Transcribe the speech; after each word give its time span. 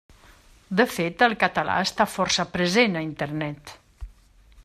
De 0.79 0.85
fet 0.93 1.25
el 1.25 1.35
català 1.43 1.75
està 1.89 2.09
força 2.15 2.47
present 2.57 2.99
a 3.01 3.05
Internet. 3.09 3.77